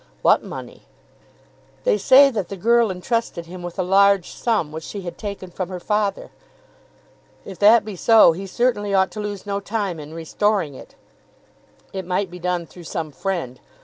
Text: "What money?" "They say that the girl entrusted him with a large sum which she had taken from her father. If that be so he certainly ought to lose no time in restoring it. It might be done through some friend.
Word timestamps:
"What 0.23 0.43
money?" 0.43 0.87
"They 1.83 1.99
say 1.99 2.31
that 2.31 2.49
the 2.49 2.57
girl 2.57 2.89
entrusted 2.89 3.45
him 3.45 3.61
with 3.61 3.77
a 3.77 3.83
large 3.83 4.31
sum 4.31 4.71
which 4.71 4.83
she 4.83 5.01
had 5.01 5.15
taken 5.15 5.51
from 5.51 5.69
her 5.69 5.79
father. 5.79 6.31
If 7.45 7.59
that 7.59 7.85
be 7.85 7.95
so 7.95 8.31
he 8.31 8.47
certainly 8.47 8.95
ought 8.95 9.11
to 9.11 9.19
lose 9.19 9.45
no 9.45 9.59
time 9.59 9.99
in 9.99 10.15
restoring 10.15 10.73
it. 10.73 10.95
It 11.93 12.07
might 12.07 12.31
be 12.31 12.39
done 12.39 12.65
through 12.65 12.85
some 12.85 13.11
friend. 13.11 13.59